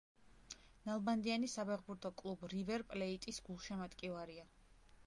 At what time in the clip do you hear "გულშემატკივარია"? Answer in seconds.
3.51-4.53